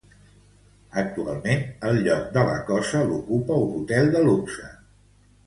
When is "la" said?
2.49-2.57